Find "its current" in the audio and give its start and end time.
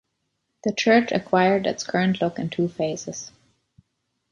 1.67-2.21